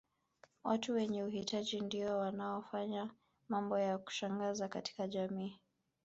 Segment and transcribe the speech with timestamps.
[0.63, 3.09] Watu wenye uhitaji ndio wanaofanya
[3.49, 5.59] mambo ya kushangaza katika jamii